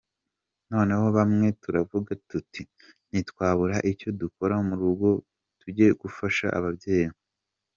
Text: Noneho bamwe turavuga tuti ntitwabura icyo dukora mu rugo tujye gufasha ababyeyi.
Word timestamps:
Noneho 0.71 1.05
bamwe 1.17 1.47
turavuga 1.61 2.11
tuti 2.29 2.61
ntitwabura 3.09 3.77
icyo 3.91 4.09
dukora 4.19 4.55
mu 4.67 4.73
rugo 4.81 5.07
tujye 5.59 5.87
gufasha 6.01 6.45
ababyeyi. 6.59 7.09